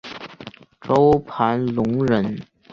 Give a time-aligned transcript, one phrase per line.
[0.81, 2.39] 周盘龙人。